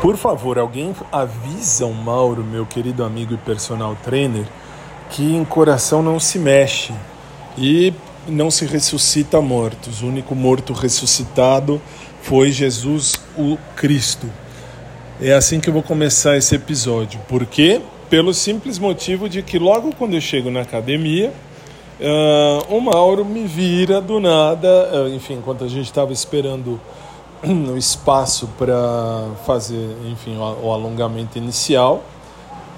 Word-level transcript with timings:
Por 0.00 0.16
favor, 0.16 0.58
alguém 0.58 0.94
avisa 1.12 1.84
o 1.84 1.92
Mauro, 1.92 2.42
meu 2.42 2.64
querido 2.64 3.04
amigo 3.04 3.34
e 3.34 3.36
personal 3.36 3.94
trainer, 4.02 4.46
que 5.10 5.22
em 5.36 5.44
coração 5.44 6.02
não 6.02 6.18
se 6.18 6.38
mexe 6.38 6.94
e 7.58 7.92
não 8.26 8.50
se 8.50 8.64
ressuscita 8.64 9.42
mortos. 9.42 10.02
O 10.02 10.06
único 10.06 10.34
morto 10.34 10.72
ressuscitado 10.72 11.82
foi 12.22 12.50
Jesus 12.50 13.20
o 13.36 13.58
Cristo. 13.76 14.26
É 15.20 15.34
assim 15.34 15.60
que 15.60 15.68
eu 15.68 15.74
vou 15.74 15.82
começar 15.82 16.34
esse 16.38 16.54
episódio. 16.54 17.20
Por 17.28 17.44
quê? 17.44 17.82
Pelo 18.08 18.32
simples 18.32 18.78
motivo 18.78 19.28
de 19.28 19.42
que 19.42 19.58
logo 19.58 19.94
quando 19.94 20.14
eu 20.14 20.20
chego 20.20 20.50
na 20.50 20.62
academia, 20.62 21.30
uh, 22.00 22.74
o 22.74 22.80
Mauro 22.80 23.22
me 23.22 23.44
vira 23.44 24.00
do 24.00 24.18
nada, 24.18 24.68
uh, 24.94 25.08
enfim, 25.14 25.34
enquanto 25.34 25.62
a 25.62 25.68
gente 25.68 25.84
estava 25.84 26.10
esperando 26.10 26.80
o 27.72 27.76
espaço 27.76 28.48
para 28.58 29.28
fazer, 29.46 29.96
enfim, 30.10 30.36
o, 30.36 30.72
alongamento 30.72 31.38
inicial, 31.38 32.02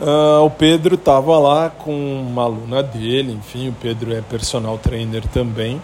uh, 0.01 0.45
o 0.45 0.51
Pedro 0.51 0.95
estava 0.95 1.39
lá 1.39 1.69
com 1.69 1.93
uma 1.93 2.45
aluna 2.45 2.83
dele, 2.83 3.33
enfim, 3.33 3.69
o 3.69 3.73
Pedro 3.73 4.15
é 4.15 4.21
personal 4.21 4.79
trainer 4.79 5.27
também, 5.29 5.83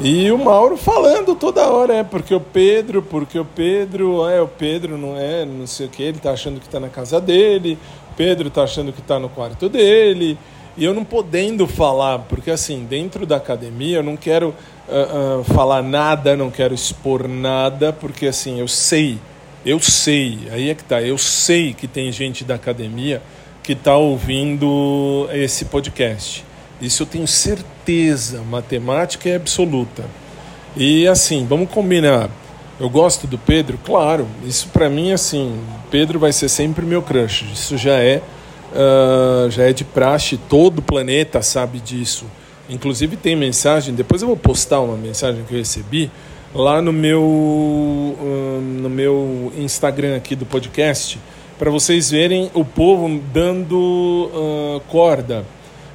e 0.00 0.30
o 0.32 0.38
Mauro 0.38 0.76
falando 0.76 1.34
toda 1.36 1.68
hora, 1.68 1.94
é 1.94 2.02
porque 2.02 2.34
o 2.34 2.40
Pedro, 2.40 3.02
porque 3.02 3.38
o 3.38 3.44
Pedro, 3.44 4.28
é 4.28 4.40
o 4.40 4.48
Pedro 4.48 4.98
não 4.98 5.16
é, 5.16 5.44
não 5.44 5.66
sei 5.66 5.86
o 5.86 5.90
que, 5.90 6.02
ele 6.02 6.18
tá 6.18 6.32
achando 6.32 6.58
que 6.58 6.66
está 6.66 6.80
na 6.80 6.88
casa 6.88 7.20
dele, 7.20 7.78
Pedro 8.16 8.50
tá 8.50 8.64
achando 8.64 8.92
que 8.92 9.00
está 9.00 9.18
no 9.18 9.28
quarto 9.28 9.68
dele, 9.68 10.36
e 10.76 10.84
eu 10.84 10.94
não 10.94 11.04
podendo 11.04 11.66
falar, 11.66 12.20
porque 12.20 12.50
assim, 12.50 12.86
dentro 12.88 13.24
da 13.24 13.36
academia 13.36 13.98
eu 13.98 14.02
não 14.02 14.16
quero 14.16 14.54
uh, 14.90 15.44
falar 15.44 15.82
nada, 15.82 16.36
não 16.36 16.50
quero 16.50 16.74
expor 16.74 17.28
nada, 17.28 17.92
porque 17.92 18.26
assim, 18.26 18.60
eu 18.60 18.68
sei, 18.68 19.18
eu 19.64 19.78
sei, 19.80 20.38
aí 20.50 20.70
é 20.70 20.74
que 20.74 20.84
tá, 20.84 21.00
eu 21.00 21.18
sei 21.18 21.74
que 21.74 21.86
tem 21.86 22.10
gente 22.10 22.44
da 22.44 22.54
academia 22.54 23.22
que 23.62 23.72
está 23.72 23.96
ouvindo 23.96 25.28
esse 25.32 25.66
podcast. 25.66 26.44
Isso 26.80 27.02
eu 27.02 27.06
tenho 27.06 27.26
certeza, 27.26 28.42
matemática 28.42 29.28
é 29.28 29.36
absoluta. 29.36 30.04
E 30.76 31.06
assim, 31.06 31.46
vamos 31.46 31.70
combinar. 31.70 32.30
Eu 32.78 32.88
gosto 32.88 33.26
do 33.26 33.36
Pedro, 33.36 33.78
claro. 33.84 34.26
Isso 34.44 34.68
para 34.68 34.88
mim, 34.88 35.12
assim, 35.12 35.60
Pedro 35.90 36.18
vai 36.18 36.32
ser 36.32 36.48
sempre 36.48 36.86
meu 36.86 37.02
crush. 37.02 37.44
Isso 37.52 37.76
já 37.76 37.98
é, 37.98 38.22
uh, 38.72 39.50
já 39.50 39.64
é 39.64 39.72
de 39.72 39.84
praxe. 39.84 40.38
Todo 40.48 40.78
o 40.78 40.82
planeta 40.82 41.42
sabe 41.42 41.78
disso. 41.78 42.24
Inclusive 42.70 43.16
tem 43.16 43.36
mensagem. 43.36 43.94
Depois 43.94 44.22
eu 44.22 44.28
vou 44.28 44.36
postar 44.36 44.80
uma 44.80 44.96
mensagem 44.96 45.44
que 45.44 45.52
eu 45.52 45.58
recebi 45.58 46.10
lá 46.54 46.80
no 46.80 46.92
meu, 46.92 47.22
uh, 47.22 48.60
no 48.80 48.88
meu 48.88 49.52
Instagram 49.58 50.16
aqui 50.16 50.34
do 50.34 50.46
podcast 50.46 51.18
para 51.58 51.70
vocês 51.70 52.10
verem 52.10 52.50
o 52.54 52.64
povo 52.64 53.20
dando 53.32 54.30
uh, 54.32 54.80
corda 54.88 55.44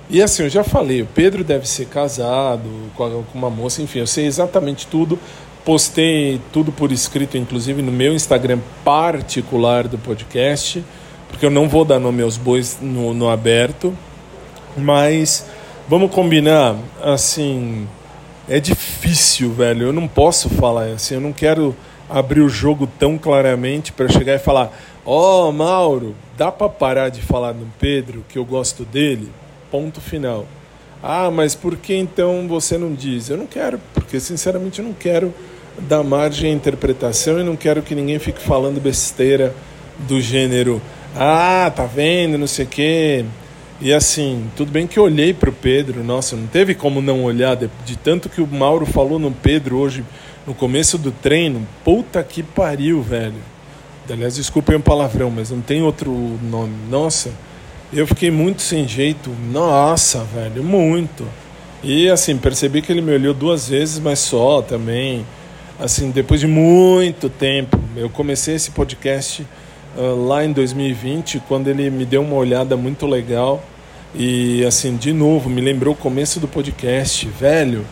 e 0.07 0.21
assim, 0.21 0.43
eu 0.43 0.49
já 0.49 0.63
falei, 0.63 1.01
o 1.01 1.07
Pedro 1.07 1.43
deve 1.43 1.67
ser 1.67 1.87
casado 1.87 2.69
com 2.95 3.23
uma 3.33 3.49
moça, 3.49 3.81
enfim, 3.81 3.99
eu 3.99 4.07
sei 4.07 4.25
exatamente 4.25 4.85
tudo. 4.85 5.17
Postei 5.63 6.39
tudo 6.53 6.71
por 6.71 6.91
escrito, 6.91 7.37
inclusive 7.37 7.81
no 7.81 7.91
meu 7.91 8.13
Instagram 8.13 8.59
particular 8.83 9.87
do 9.87 9.97
podcast, 9.97 10.83
porque 11.27 11.43
eu 11.43 11.49
não 11.49 11.67
vou 11.67 11.83
dar 11.83 11.99
nome 11.99 12.21
aos 12.21 12.37
bois 12.37 12.77
no, 12.79 13.15
no 13.15 13.27
aberto. 13.27 13.97
Mas 14.77 15.47
vamos 15.87 16.11
combinar, 16.11 16.75
assim, 17.01 17.87
é 18.47 18.59
difícil, 18.59 19.53
velho. 19.53 19.87
Eu 19.87 19.93
não 19.93 20.07
posso 20.07 20.49
falar 20.49 20.85
assim, 20.85 21.15
eu 21.15 21.21
não 21.21 21.33
quero 21.33 21.75
abrir 22.09 22.41
o 22.41 22.49
jogo 22.49 22.87
tão 22.99 23.17
claramente 23.17 23.91
para 23.91 24.07
chegar 24.07 24.35
e 24.35 24.39
falar: 24.39 24.71
Ó, 25.05 25.49
oh, 25.49 25.51
Mauro, 25.51 26.15
dá 26.37 26.51
para 26.51 26.69
parar 26.69 27.09
de 27.09 27.21
falar 27.21 27.53
no 27.53 27.67
Pedro, 27.79 28.25
que 28.27 28.37
eu 28.37 28.45
gosto 28.45 28.83
dele? 28.83 29.31
Ponto 29.71 30.01
final. 30.01 30.45
Ah, 31.01 31.29
mas 31.29 31.53
por 31.53 31.77
que 31.77 31.93
então 31.93 32.47
você 32.47 32.77
não 32.77 32.93
diz? 32.93 33.29
Eu 33.29 33.37
não 33.37 33.45
quero, 33.45 33.79
porque 33.93 34.19
sinceramente 34.19 34.79
eu 34.79 34.85
não 34.85 34.93
quero 34.93 35.33
dar 35.77 36.03
margem 36.03 36.51
à 36.51 36.53
interpretação 36.53 37.39
e 37.39 37.43
não 37.43 37.55
quero 37.55 37.81
que 37.81 37.93
ninguém 37.93 38.17
fique 38.17 38.41
falando 38.41 38.81
besteira 38.81 39.53
do 39.99 40.19
gênero. 40.19 40.81
Ah, 41.15 41.71
tá 41.75 41.85
vendo, 41.85 42.37
não 42.37 42.47
sei 42.47 42.65
o 42.65 42.67
quê. 42.67 43.25
E 43.81 43.93
assim, 43.93 44.49
tudo 44.55 44.71
bem 44.71 44.87
que 44.87 44.97
eu 44.97 45.03
olhei 45.03 45.33
para 45.33 45.49
o 45.49 45.53
Pedro, 45.53 46.03
nossa, 46.03 46.35
não 46.35 46.47
teve 46.47 46.73
como 46.73 47.01
não 47.01 47.23
olhar, 47.23 47.55
de, 47.55 47.69
de, 47.85 47.97
tanto 47.97 48.29
que 48.29 48.41
o 48.41 48.47
Mauro 48.47 48.85
falou 48.85 49.19
no 49.19 49.31
Pedro 49.31 49.77
hoje, 49.77 50.03
no 50.47 50.53
começo 50.53 50.97
do 50.97 51.11
treino. 51.11 51.67
Puta 51.83 52.23
que 52.23 52.41
pariu, 52.41 53.01
velho. 53.01 53.35
Aliás, 54.09 54.35
desculpem 54.35 54.77
o 54.77 54.79
palavrão, 54.79 55.29
mas 55.29 55.51
não 55.51 55.61
tem 55.61 55.81
outro 55.81 56.11
nome. 56.41 56.73
Nossa 56.89 57.31
eu 57.93 58.05
fiquei 58.05 58.29
muito 58.29 58.61
sem 58.61 58.87
jeito. 58.87 59.29
Nossa, 59.51 60.23
velho, 60.23 60.63
muito. 60.63 61.25
E 61.83 62.09
assim, 62.09 62.37
percebi 62.37 62.81
que 62.81 62.91
ele 62.91 63.01
me 63.01 63.13
olhou 63.13 63.33
duas 63.33 63.69
vezes, 63.69 63.99
mas 63.99 64.19
só 64.19 64.61
também. 64.61 65.25
Assim, 65.79 66.11
depois 66.11 66.39
de 66.41 66.47
muito 66.47 67.29
tempo. 67.29 67.79
Eu 67.95 68.09
comecei 68.09 68.55
esse 68.55 68.71
podcast 68.71 69.45
uh, 69.97 70.27
lá 70.27 70.43
em 70.43 70.51
2020, 70.51 71.41
quando 71.47 71.67
ele 71.67 71.89
me 71.89 72.05
deu 72.05 72.21
uma 72.21 72.35
olhada 72.35 72.75
muito 72.75 73.05
legal. 73.05 73.63
E 74.13 74.63
assim, 74.65 74.95
de 74.95 75.11
novo, 75.11 75.49
me 75.49 75.61
lembrou 75.61 75.93
o 75.93 75.97
começo 75.97 76.39
do 76.39 76.47
podcast. 76.47 77.27
Velho, 77.27 77.85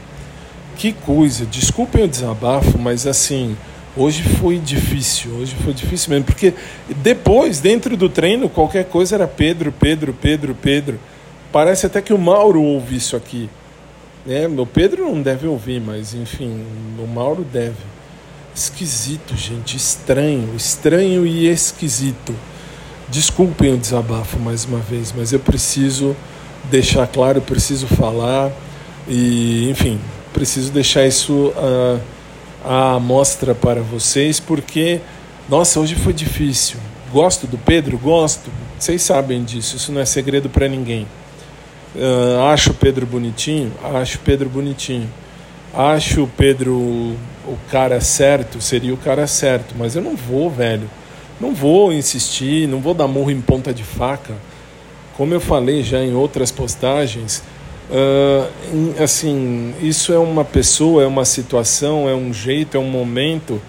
que 0.77 0.93
coisa. 0.93 1.45
Desculpem 1.45 2.03
o 2.03 2.07
desabafo, 2.07 2.77
mas 2.77 3.05
assim 3.05 3.55
Hoje 3.95 4.23
foi 4.23 4.57
difícil, 4.57 5.35
hoje 5.35 5.55
foi 5.63 5.71
difícil 5.71 6.09
mesmo, 6.09 6.25
porque 6.25 6.51
depois, 6.97 7.59
dentro 7.59 7.95
do 7.95 8.09
treino, 8.09 8.49
qualquer 8.49 8.85
coisa 8.85 9.15
era 9.15 9.27
Pedro, 9.27 9.71
Pedro, 9.71 10.15
Pedro, 10.19 10.55
Pedro. 10.59 10.99
Parece 11.51 11.85
até 11.85 12.01
que 12.01 12.11
o 12.11 12.17
Mauro 12.17 12.59
ouve 12.63 12.95
isso 12.95 13.15
aqui. 13.15 13.47
É, 14.27 14.47
o 14.47 14.65
Pedro 14.65 15.05
não 15.05 15.21
deve 15.21 15.45
ouvir, 15.45 15.79
mas 15.79 16.15
enfim, 16.15 16.65
o 16.97 17.05
Mauro 17.05 17.43
deve. 17.43 17.92
Esquisito, 18.55 19.35
gente, 19.35 19.75
estranho, 19.75 20.55
estranho 20.55 21.25
e 21.25 21.47
esquisito. 21.47 22.35
Desculpem 23.09 23.73
o 23.73 23.77
desabafo 23.77 24.39
mais 24.39 24.65
uma 24.65 24.79
vez, 24.79 25.13
mas 25.15 25.33
eu 25.33 25.39
preciso 25.39 26.15
deixar 26.69 27.07
claro, 27.07 27.41
preciso 27.41 27.87
falar 27.87 28.51
e, 29.07 29.69
enfim, 29.69 29.99
preciso 30.33 30.71
deixar 30.71 31.05
isso. 31.05 31.53
Uh, 31.55 31.99
a 32.63 32.93
amostra 32.93 33.53
para 33.53 33.81
vocês, 33.81 34.39
porque, 34.39 35.01
nossa, 35.49 35.79
hoje 35.79 35.95
foi 35.95 36.13
difícil. 36.13 36.77
Gosto 37.11 37.45
do 37.45 37.57
Pedro? 37.57 37.97
Gosto. 37.97 38.49
Vocês 38.79 39.01
sabem 39.01 39.43
disso, 39.43 39.75
isso 39.75 39.91
não 39.91 40.01
é 40.01 40.05
segredo 40.05 40.49
para 40.49 40.67
ninguém. 40.67 41.05
Uh, 41.95 42.43
acho 42.47 42.71
o 42.71 42.73
Pedro 42.73 43.05
bonitinho? 43.05 43.71
Acho 43.83 44.17
o 44.17 44.21
Pedro 44.21 44.49
bonitinho. 44.49 45.09
Acho 45.73 46.23
o 46.23 46.27
Pedro 46.27 47.15
o 47.47 47.57
cara 47.69 47.99
certo? 48.01 48.61
Seria 48.61 48.93
o 48.93 48.97
cara 48.97 49.27
certo, 49.27 49.75
mas 49.77 49.95
eu 49.95 50.01
não 50.01 50.15
vou, 50.15 50.49
velho. 50.49 50.89
Não 51.39 51.53
vou 51.53 51.91
insistir, 51.91 52.67
não 52.67 52.79
vou 52.79 52.93
dar 52.93 53.07
morro 53.07 53.31
em 53.31 53.41
ponta 53.41 53.73
de 53.73 53.83
faca. 53.83 54.33
Como 55.17 55.33
eu 55.33 55.41
falei 55.41 55.83
já 55.83 55.99
em 55.99 56.13
outras 56.13 56.51
postagens, 56.51 57.43
Uh, 57.89 59.03
assim, 59.03 59.73
isso 59.81 60.13
é 60.13 60.17
uma 60.17 60.45
pessoa, 60.45 61.03
é 61.03 61.05
uma 61.05 61.25
situação, 61.25 62.07
é 62.09 62.15
um 62.15 62.33
jeito, 62.33 62.77
é 62.77 62.79
um 62.79 62.89
momento 62.89 63.61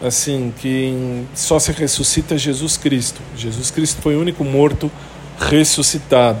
assim 0.00 0.52
que 0.58 1.24
só 1.34 1.58
se 1.58 1.72
ressuscita 1.72 2.36
Jesus 2.36 2.76
Cristo. 2.76 3.20
Jesus 3.36 3.70
Cristo 3.70 4.00
foi 4.02 4.14
o 4.16 4.20
único 4.20 4.44
morto 4.44 4.90
ressuscitado. 5.38 6.40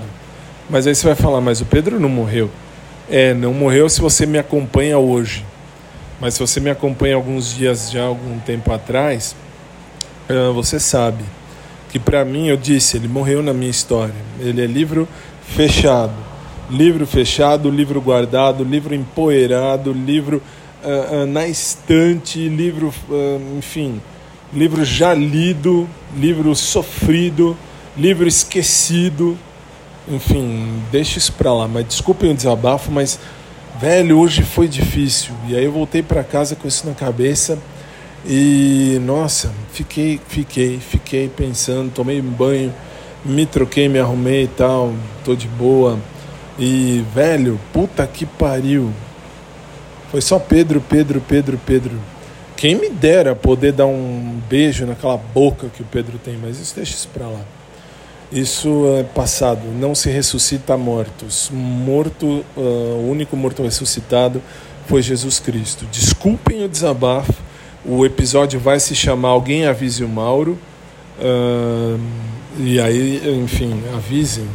Mas 0.68 0.86
aí 0.86 0.94
você 0.94 1.06
vai 1.06 1.16
falar, 1.16 1.40
mas 1.40 1.60
o 1.60 1.64
Pedro 1.64 1.98
não 1.98 2.08
morreu. 2.08 2.50
É, 3.10 3.34
não 3.34 3.52
morreu 3.52 3.88
se 3.88 4.00
você 4.00 4.26
me 4.26 4.38
acompanha 4.38 4.98
hoje. 4.98 5.44
Mas 6.22 6.34
se 6.34 6.40
você 6.40 6.58
me 6.58 6.70
acompanha 6.70 7.16
alguns 7.16 7.54
dias 7.54 7.90
já 7.90 8.04
algum 8.04 8.38
tempo 8.38 8.72
atrás, 8.72 9.36
uh, 10.30 10.54
você 10.54 10.80
sabe 10.80 11.22
que 11.90 11.98
para 11.98 12.24
mim 12.24 12.48
eu 12.48 12.56
disse, 12.56 12.96
ele 12.96 13.08
morreu 13.08 13.42
na 13.42 13.52
minha 13.52 13.70
história. 13.70 14.14
Ele 14.40 14.62
é 14.62 14.66
livro 14.66 15.06
fechado 15.42 16.32
livro 16.72 17.06
fechado, 17.06 17.70
livro 17.70 18.00
guardado, 18.00 18.64
livro 18.64 18.94
empoeirado, 18.94 19.92
livro 19.92 20.42
uh, 20.82 21.22
uh, 21.22 21.26
na 21.26 21.46
estante, 21.46 22.48
livro, 22.48 22.92
uh, 23.08 23.58
enfim, 23.58 24.00
livro 24.52 24.84
já 24.84 25.12
lido, 25.12 25.88
livro 26.16 26.54
sofrido, 26.54 27.56
livro 27.96 28.26
esquecido, 28.26 29.36
enfim, 30.08 30.82
deixa 30.90 31.18
isso 31.18 31.32
pra 31.32 31.52
lá. 31.52 31.68
Mas 31.68 31.86
desculpem 31.86 32.30
o 32.30 32.34
desabafo, 32.34 32.90
mas 32.90 33.20
velho, 33.82 34.20
hoje 34.20 34.42
foi 34.44 34.68
difícil. 34.68 35.34
E 35.48 35.56
aí 35.56 35.64
eu 35.64 35.72
voltei 35.72 36.04
para 36.04 36.22
casa 36.22 36.54
com 36.54 36.68
isso 36.68 36.86
na 36.86 36.94
cabeça. 36.94 37.58
E 38.24 39.00
nossa, 39.04 39.52
fiquei, 39.72 40.20
fiquei, 40.28 40.78
fiquei 40.78 41.28
pensando, 41.28 41.90
tomei 41.90 42.22
banho, 42.22 42.72
me 43.24 43.44
troquei, 43.44 43.88
me 43.88 43.98
arrumei 43.98 44.44
e 44.44 44.46
tal, 44.46 44.94
tô 45.24 45.34
de 45.34 45.48
boa 45.48 45.98
e, 46.56 47.04
velho, 47.12 47.58
puta 47.72 48.06
que 48.06 48.24
pariu. 48.24 48.92
Foi 50.12 50.20
só 50.20 50.38
Pedro, 50.38 50.80
Pedro, 50.80 51.20
Pedro, 51.20 51.58
Pedro. 51.66 51.98
quem 52.56 52.76
me 52.76 52.88
dera 52.88 53.34
poder 53.34 53.72
dar 53.72 53.86
um 53.86 54.40
beijo 54.48 54.86
naquela 54.86 55.16
boca 55.16 55.66
que 55.74 55.82
o 55.82 55.86
Pedro 55.86 56.18
tem, 56.18 56.38
mas 56.40 56.60
isso 56.60 56.76
deixa 56.76 56.94
isso 56.94 57.08
para 57.08 57.26
lá. 57.26 57.40
Isso 58.32 58.96
é 58.98 59.02
passado, 59.02 59.60
não 59.78 59.94
se 59.94 60.08
ressuscita 60.08 60.74
mortos. 60.74 61.50
Morto, 61.52 62.42
uh, 62.56 62.60
o 62.60 63.10
único 63.10 63.36
morto 63.36 63.62
ressuscitado 63.62 64.40
foi 64.86 65.02
Jesus 65.02 65.38
Cristo. 65.38 65.84
Desculpem 65.92 66.64
o 66.64 66.68
desabafo, 66.68 67.34
o 67.84 68.06
episódio 68.06 68.58
vai 68.58 68.80
se 68.80 68.94
chamar 68.94 69.28
Alguém 69.28 69.66
Avise 69.66 70.02
o 70.02 70.08
Mauro. 70.08 70.58
Uh, 71.20 72.00
e 72.58 72.80
aí, 72.80 73.20
enfim, 73.42 73.82
avisem. 73.94 74.46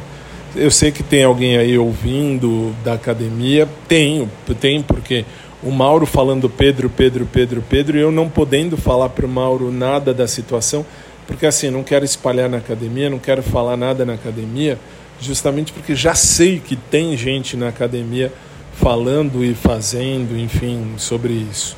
Eu 0.55 0.71
sei 0.71 0.91
que 0.91 1.03
tem 1.03 1.23
alguém 1.23 1.57
aí 1.57 1.77
ouvindo 1.77 2.75
da 2.83 2.93
academia. 2.93 3.67
Tenho, 3.87 4.27
tem, 4.59 4.81
porque 4.81 5.23
o 5.61 5.71
Mauro 5.71 6.05
falando 6.05 6.49
Pedro, 6.49 6.89
Pedro, 6.89 7.27
Pedro, 7.31 7.63
Pedro, 7.69 7.97
e 7.97 8.01
eu 8.01 8.11
não 8.11 8.27
podendo 8.27 8.75
falar 8.75 9.09
para 9.09 9.25
o 9.25 9.29
Mauro 9.29 9.71
nada 9.71 10.13
da 10.13 10.27
situação, 10.27 10.85
porque 11.27 11.45
assim, 11.45 11.69
não 11.69 11.83
quero 11.83 12.05
espalhar 12.05 12.49
na 12.49 12.57
academia, 12.57 13.09
não 13.09 13.19
quero 13.19 13.43
falar 13.43 13.77
nada 13.77 14.05
na 14.05 14.13
academia, 14.13 14.79
justamente 15.19 15.73
porque 15.73 15.93
já 15.93 16.15
sei 16.15 16.59
que 16.59 16.75
tem 16.75 17.15
gente 17.17 17.57
na 17.57 17.67
academia 17.67 18.31
falando 18.73 19.43
e 19.43 19.53
fazendo, 19.53 20.37
enfim, 20.37 20.93
sobre 20.97 21.33
isso. 21.33 21.75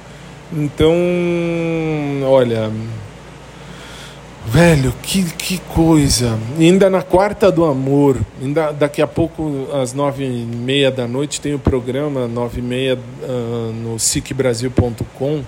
Então, 0.51 0.93
olha, 2.23 2.71
velho, 4.45 4.93
que, 5.01 5.23
que 5.23 5.57
coisa. 5.59 6.37
ainda 6.59 6.89
na 6.89 7.01
quarta 7.01 7.51
do 7.51 7.65
amor, 7.65 8.17
ainda 8.41 8.71
daqui 8.71 9.01
a 9.01 9.07
pouco, 9.07 9.67
às 9.73 9.93
nove 9.93 10.25
e 10.25 10.45
meia 10.45 10.91
da 10.91 11.07
noite, 11.07 11.39
tem 11.39 11.53
o 11.53 11.59
programa, 11.59 12.27
nove 12.27 12.59
e 12.59 12.63
meia, 12.63 12.95
uh, 12.97 13.71
no 13.73 13.97
sicbrasil.com. 13.99 15.43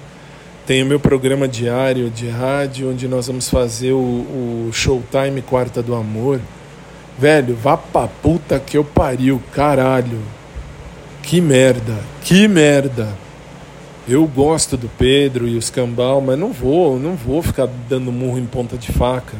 Tem 0.66 0.84
o 0.84 0.86
meu 0.86 1.00
programa 1.00 1.48
diário 1.48 2.10
de 2.10 2.30
rádio, 2.30 2.92
onde 2.92 3.08
nós 3.08 3.28
vamos 3.28 3.50
fazer 3.50 3.94
o, 3.94 3.98
o 3.98 4.70
Showtime 4.72 5.42
Quarta 5.42 5.82
do 5.82 5.96
Amor. 5.96 6.40
Velho, 7.18 7.56
vá 7.56 7.76
pra 7.76 8.08
puta 8.08 8.60
que 8.60 8.78
eu 8.78 8.84
pariu, 8.84 9.42
caralho. 9.54 10.20
Que 11.24 11.42
merda, 11.42 11.98
que 12.24 12.48
merda. 12.48 13.10
Eu 14.08 14.26
gosto 14.28 14.76
do 14.78 14.88
Pedro 14.88 15.48
e 15.48 15.58
os 15.58 15.70
Cambal, 15.70 16.22
mas 16.22 16.38
não 16.38 16.52
vou, 16.52 17.00
não 17.00 17.16
vou 17.16 17.42
ficar 17.42 17.68
dando 17.88 18.12
murro 18.12 18.40
em 18.40 18.46
ponta 18.46 18.78
de 18.78 18.92
faca. 18.92 19.38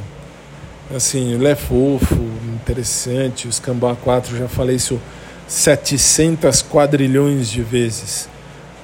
Assim, 0.94 1.34
ele 1.34 1.48
é 1.48 1.56
fofo, 1.56 2.20
interessante. 2.54 3.48
Os 3.48 3.60
Cambal 3.60 3.96
4, 3.96 4.38
já 4.38 4.48
falei 4.48 4.76
isso 4.76 5.00
700 5.48 6.62
quadrilhões 6.64 7.50
de 7.50 7.62
vezes. 7.62 8.30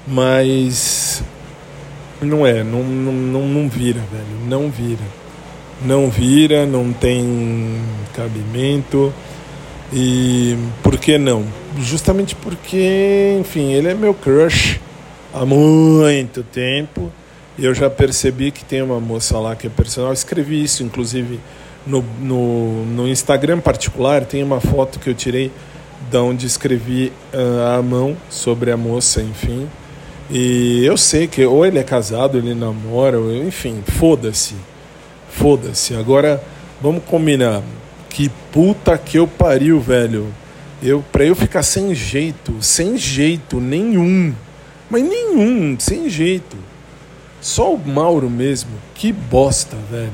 Mas 0.08 0.97
não 2.22 2.46
é, 2.46 2.64
não, 2.64 2.84
não, 2.84 3.12
não, 3.12 3.48
não 3.48 3.70
vira, 3.70 4.02
velho. 4.12 4.48
Não 4.48 4.70
vira. 4.70 5.04
Não 5.86 6.10
vira, 6.10 6.66
não 6.66 6.92
tem 6.92 7.80
cabimento. 8.14 9.14
E 9.94 10.58
por 10.84 10.98
que 10.98 11.18
não? 11.18 11.46
Justamente 11.80 12.36
porque, 12.36 13.38
enfim, 13.40 13.74
ele 13.74 13.90
é 13.90 13.94
meu 13.94 14.14
crush 14.14 14.80
há 15.34 15.46
muito 15.46 16.44
tempo. 16.44 17.12
E 17.58 17.66
eu 17.66 17.74
já 17.74 17.90
percebi 17.90 18.52
que 18.52 18.64
tem 18.64 18.82
uma 18.82 19.00
moça 19.00 19.38
lá 19.40 19.56
que 19.56 19.68
é 19.68 19.70
personal. 19.70 20.10
Eu 20.10 20.14
escrevi 20.14 20.64
isso, 20.64 20.84
inclusive, 20.84 21.40
no, 21.86 22.04
no, 22.20 22.86
no 22.86 23.08
Instagram 23.08 23.60
particular. 23.60 24.26
Tem 24.26 24.44
uma 24.44 24.60
foto 24.60 25.00
que 25.00 25.10
eu 25.10 25.16
tirei 25.16 25.52
da 26.12 26.22
onde 26.22 26.46
escrevi 26.46 27.12
uh, 27.34 27.78
à 27.78 27.82
mão 27.82 28.16
sobre 28.30 28.72
a 28.72 28.78
moça, 28.78 29.22
enfim. 29.22 29.68
E 30.30 30.86
eu 30.86 30.98
sei 30.98 31.28
que 31.28 31.46
ou 31.46 31.66
ele 31.66 31.80
é 31.80 31.84
casado, 31.84 32.38
ele 32.38 32.54
namora, 32.54 33.20
ou, 33.20 33.34
enfim, 33.34 33.82
foda-se. 33.86 34.56
Foda-se. 35.30 35.96
Agora, 35.96 36.44
vamos 36.82 37.04
combinar. 37.06 37.62
Que 38.10 38.30
puta 38.52 38.98
que 38.98 39.18
eu 39.18 39.28
pariu, 39.28 39.80
velho. 39.80 40.28
Eu, 40.82 41.04
pra 41.12 41.24
eu 41.24 41.36
ficar 41.36 41.64
sem 41.64 41.94
jeito, 41.96 42.56
sem 42.62 42.98
jeito 42.98 43.60
nenhum 43.60 44.34
mas 44.90 45.04
nenhum, 45.04 45.78
sem 45.80 46.10
jeito. 46.10 46.58
Só 47.42 47.74
o 47.74 47.78
Mauro 47.78 48.30
mesmo. 48.30 48.72
Que 48.96 49.12
bosta, 49.12 49.76
velho. 49.90 50.12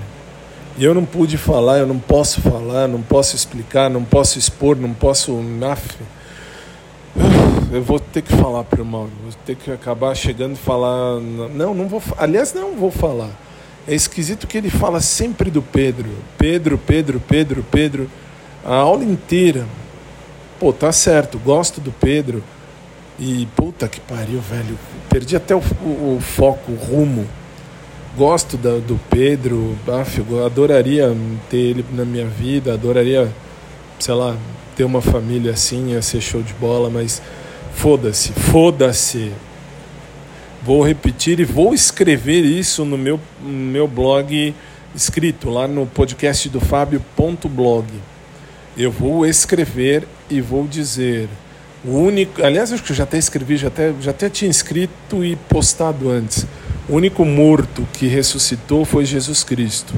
E 0.78 0.84
eu 0.84 0.94
não 0.96 1.06
pude 1.06 1.38
falar, 1.38 1.78
eu 1.78 1.88
não 1.88 2.00
posso 2.00 2.42
falar, 2.42 2.88
não 2.88 3.02
posso 3.02 3.36
explicar, 3.36 3.90
não 3.90 4.04
posso 4.04 4.40
expor, 4.40 4.76
não 4.76 4.94
posso. 4.94 5.32
Naf. 5.34 5.96
Eu 7.74 7.82
vou 7.82 8.00
ter 8.00 8.22
que 8.22 8.32
falar 8.32 8.64
para 8.64 8.84
o 8.84 8.86
Mauro, 8.86 9.10
vou 9.24 9.34
ter 9.48 9.56
que 9.56 9.72
acabar 9.72 10.14
chegando 10.14 10.54
e 10.54 10.58
falar. 10.58 11.20
Não, 11.20 11.74
não 11.74 11.88
vou. 11.88 12.00
Aliás, 12.20 12.54
não 12.54 12.76
vou 12.76 12.92
falar. 12.92 13.32
É 13.88 13.96
esquisito 13.96 14.46
que 14.46 14.60
ele 14.60 14.70
fala 14.70 15.02
sempre 15.02 15.50
do 15.50 15.60
Pedro. 15.60 16.08
Pedro, 16.38 16.78
Pedro, 16.78 17.20
Pedro, 17.20 17.66
Pedro. 17.72 18.08
A 18.64 18.76
aula 18.76 19.04
inteira. 19.04 19.66
Pô, 20.60 20.72
tá 20.72 20.92
certo, 20.92 21.40
gosto 21.40 21.82
do 21.82 21.92
Pedro. 21.92 22.44
E 23.18 23.48
puta 23.56 23.88
que 23.88 24.00
pariu, 24.00 24.40
velho. 24.40 24.78
Perdi 25.10 25.36
até 25.36 25.56
o, 25.56 25.62
o, 25.84 26.18
o 26.18 26.22
foco, 26.22 26.74
o 26.74 26.76
rumo. 26.76 27.28
Gosto 28.16 28.56
da, 28.56 28.78
do 28.78 29.00
Pedro. 29.10 29.76
Af, 29.88 30.20
eu 30.20 30.46
adoraria 30.46 31.12
ter 31.50 31.58
ele 31.58 31.84
na 31.92 32.06
minha 32.06 32.28
vida. 32.28 32.76
Adoraria, 32.76 33.34
sei 33.98 34.14
lá, 34.14 34.38
ter 34.76 34.84
uma 34.84 35.02
família 35.02 35.54
assim, 35.54 35.94
ia 35.94 36.04
ser 36.04 36.22
show 36.22 36.44
de 36.44 36.54
bola, 36.54 36.88
mas 36.88 37.20
foda-se, 37.76 38.32
foda-se. 38.32 39.32
Vou 40.64 40.82
repetir 40.82 41.40
e 41.40 41.46
vou 41.46 41.74
escrever 41.74 42.46
isso 42.46 42.86
no 42.86 42.98
meu, 42.98 43.20
no 43.42 43.50
meu 43.50 43.88
blog 43.88 44.56
escrito 44.96 45.50
lá 45.50 45.68
no 45.68 45.86
podcast 45.86 46.48
do 46.50 46.62
Fábio.blog. 46.62 47.88
Eu 48.78 48.92
vou 48.92 49.26
escrever 49.26 50.08
e 50.30 50.40
vou 50.40 50.66
dizer 50.66 51.28
o 51.86 51.98
único, 51.98 52.42
aliás, 52.42 52.72
acho 52.72 52.82
que 52.82 52.94
eu 52.94 52.96
já 52.96 53.04
até 53.04 53.18
escrevi, 53.18 53.58
já 53.58 53.68
até, 53.68 53.94
já 54.00 54.12
até 54.12 54.30
tinha 54.30 54.50
escrito 54.50 55.24
e 55.24 55.36
postado 55.36 56.10
antes. 56.10 56.48
O 56.88 56.96
único 56.96 57.26
morto 57.26 57.86
que 57.92 58.08
ressuscitou 58.08 58.86
foi 58.86 59.04
Jesus 59.04 59.44
Cristo. 59.44 59.94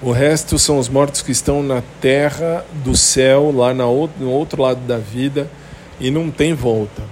O 0.00 0.12
resto 0.12 0.58
são 0.60 0.78
os 0.78 0.88
mortos 0.88 1.22
que 1.22 1.32
estão 1.32 1.60
na 1.60 1.82
terra 2.00 2.64
do 2.84 2.96
céu, 2.96 3.50
lá 3.50 3.74
na 3.74 3.86
outro, 3.86 4.22
no 4.22 4.30
outro 4.30 4.62
lado 4.62 4.80
da 4.86 4.98
vida, 4.98 5.50
e 6.00 6.10
não 6.10 6.30
tem 6.30 6.54
volta. 6.54 7.02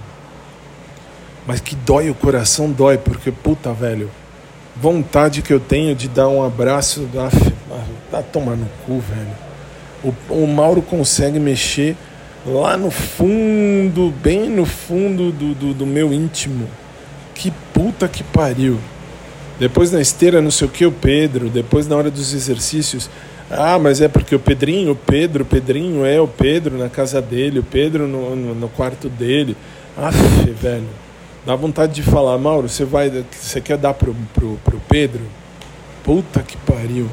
Mas 1.45 1.59
que 1.59 1.75
dói 1.75 2.09
o 2.09 2.15
coração, 2.15 2.71
dói, 2.71 2.97
porque, 2.97 3.31
puta, 3.31 3.73
velho, 3.73 4.09
vontade 4.75 5.41
que 5.41 5.53
eu 5.53 5.59
tenho 5.59 5.95
de 5.95 6.07
dar 6.07 6.27
um 6.27 6.43
abraço, 6.43 7.07
ah, 7.17 7.29
tá 8.09 8.21
tomar 8.21 8.55
no 8.55 8.67
cu, 8.85 8.99
velho. 8.99 9.35
O, 10.29 10.43
o 10.43 10.47
Mauro 10.47 10.81
consegue 10.81 11.39
mexer 11.39 11.95
lá 12.45 12.75
no 12.77 12.91
fundo, 12.91 14.13
bem 14.21 14.49
no 14.49 14.65
fundo 14.65 15.31
do, 15.31 15.53
do, 15.53 15.73
do, 15.73 15.85
meu 15.85 16.13
íntimo. 16.13 16.67
Que 17.33 17.51
puta 17.73 18.07
que 18.07 18.23
pariu. 18.23 18.79
Depois 19.59 19.91
na 19.91 20.01
esteira, 20.01 20.41
não 20.41 20.51
sei 20.51 20.67
o 20.67 20.69
que, 20.69 20.85
o 20.85 20.91
Pedro. 20.91 21.49
Depois 21.49 21.87
na 21.87 21.95
hora 21.95 22.11
dos 22.11 22.33
exercícios. 22.33 23.09
Ah, 23.49 23.77
mas 23.77 24.01
é 24.01 24.07
porque 24.07 24.35
o 24.35 24.39
Pedrinho, 24.39 24.91
o 24.91 24.95
Pedro, 24.95 25.43
o 25.43 25.45
Pedrinho 25.45 26.05
é 26.05 26.19
o 26.19 26.27
Pedro 26.27 26.77
na 26.77 26.89
casa 26.89 27.21
dele, 27.21 27.59
o 27.59 27.63
Pedro 27.63 28.07
no, 28.07 28.35
no, 28.35 28.55
no 28.55 28.69
quarto 28.69 29.09
dele. 29.09 29.55
Aff, 29.97 30.17
velho. 30.51 30.87
Dá 31.45 31.55
vontade 31.55 31.93
de 31.93 32.01
falar, 32.01 32.37
Mauro, 32.37 32.69
você 32.69 32.85
vai. 32.85 33.11
Você 33.31 33.61
quer 33.61 33.77
dar 33.77 33.93
pro, 33.93 34.15
pro, 34.33 34.57
pro 34.63 34.81
Pedro? 34.87 35.21
Puta 36.03 36.41
que 36.41 36.57
pariu. 36.57 37.09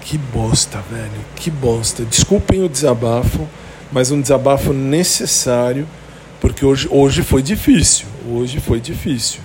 Que 0.00 0.16
bosta, 0.16 0.82
velho. 0.90 1.24
Que 1.36 1.50
bosta. 1.50 2.04
Desculpem 2.04 2.62
o 2.62 2.68
desabafo 2.68 3.46
mas 3.90 4.10
um 4.10 4.20
desabafo 4.20 4.72
necessário, 4.72 5.86
porque 6.40 6.64
hoje, 6.64 6.88
hoje 6.90 7.22
foi 7.22 7.42
difícil. 7.42 8.06
Hoje 8.30 8.60
foi 8.60 8.80
difícil. 8.80 9.40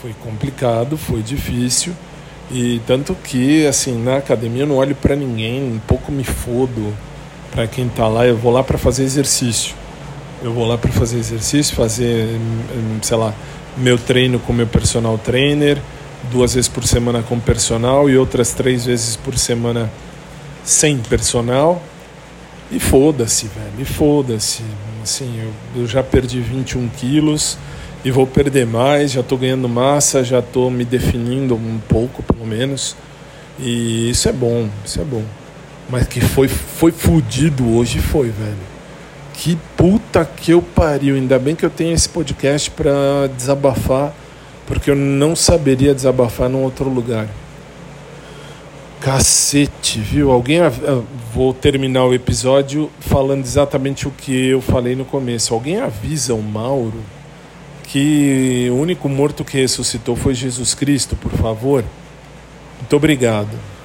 Foi 0.00 0.14
complicado, 0.22 0.96
foi 0.96 1.22
difícil. 1.22 1.94
E 2.50 2.80
tanto 2.86 3.14
que, 3.14 3.66
assim, 3.66 4.00
na 4.02 4.18
academia 4.18 4.62
eu 4.62 4.66
não 4.66 4.76
olho 4.76 4.94
para 4.94 5.16
ninguém, 5.16 5.62
um 5.62 5.80
pouco 5.86 6.12
me 6.12 6.22
fodo 6.22 6.94
para 7.50 7.66
quem 7.66 7.88
tá 7.88 8.06
lá. 8.06 8.26
Eu 8.26 8.36
vou 8.36 8.52
lá 8.52 8.62
para 8.62 8.78
fazer 8.78 9.02
exercício. 9.02 9.74
Eu 10.42 10.52
vou 10.52 10.66
lá 10.66 10.78
para 10.78 10.92
fazer 10.92 11.18
exercício, 11.18 11.74
fazer, 11.74 12.28
sei 13.02 13.16
lá, 13.16 13.34
meu 13.76 13.98
treino 13.98 14.38
com 14.38 14.52
meu 14.52 14.66
personal 14.66 15.18
trainer, 15.18 15.78
duas 16.30 16.54
vezes 16.54 16.68
por 16.68 16.86
semana 16.86 17.22
com 17.22 17.40
personal 17.40 18.08
e 18.08 18.16
outras 18.16 18.52
três 18.52 18.84
vezes 18.84 19.16
por 19.16 19.36
semana 19.36 19.90
sem 20.64 20.98
personal 20.98 21.82
e 22.70 22.80
foda-se, 22.80 23.46
velho, 23.46 23.72
e 23.80 23.84
foda-se. 23.84 24.62
Assim, 25.02 25.40
eu, 25.40 25.82
eu 25.82 25.86
já 25.86 26.02
perdi 26.02 26.40
21 26.40 26.88
quilos 26.88 27.56
e 28.04 28.10
vou 28.10 28.26
perder 28.26 28.66
mais, 28.66 29.12
já 29.12 29.20
estou 29.20 29.36
ganhando 29.36 29.68
massa, 29.68 30.22
já 30.22 30.38
estou 30.38 30.70
me 30.70 30.84
definindo 30.84 31.54
um 31.54 31.80
pouco, 31.88 32.22
pelo 32.22 32.46
menos. 32.46 32.96
E 33.58 34.10
isso 34.10 34.28
é 34.28 34.32
bom, 34.32 34.68
isso 34.84 35.00
é 35.00 35.04
bom. 35.04 35.22
Mas 35.88 36.06
que 36.06 36.20
foi, 36.20 36.48
foi 36.48 36.92
fudido 36.92 37.76
hoje, 37.76 37.98
foi, 37.98 38.28
velho. 38.28 38.76
Que 39.34 39.56
puta 39.76 40.24
que 40.24 40.52
eu 40.52 40.62
pariu. 40.62 41.16
Ainda 41.16 41.38
bem 41.38 41.54
que 41.54 41.64
eu 41.64 41.70
tenho 41.70 41.92
esse 41.94 42.08
podcast 42.08 42.70
para 42.70 43.28
desabafar, 43.36 44.14
porque 44.66 44.90
eu 44.90 44.96
não 44.96 45.36
saberia 45.36 45.94
desabafar 45.94 46.48
num 46.48 46.62
outro 46.62 46.88
lugar. 46.88 47.28
Cacete, 49.00 50.00
viu? 50.00 50.30
Alguém. 50.30 50.60
Vou 51.32 51.52
terminar 51.52 52.04
o 52.04 52.14
episódio 52.14 52.90
falando 52.98 53.44
exatamente 53.44 54.08
o 54.08 54.10
que 54.10 54.48
eu 54.48 54.60
falei 54.60 54.96
no 54.96 55.04
começo. 55.04 55.54
Alguém 55.54 55.78
avisa 55.78 56.34
o 56.34 56.42
Mauro 56.42 57.15
que 57.88 58.68
o 58.70 58.76
único 58.76 59.08
morto 59.08 59.44
que 59.44 59.58
ressuscitou 59.58 60.16
foi 60.16 60.34
Jesus 60.34 60.74
Cristo, 60.74 61.16
por 61.16 61.32
favor? 61.32 61.84
Muito 62.78 62.96
obrigado. 62.96 63.75